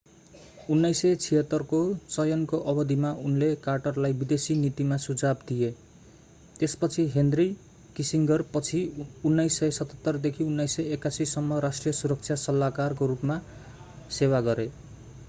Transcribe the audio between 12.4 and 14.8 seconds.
सल्लाहकार nsa को रूपमा सेवा गरे।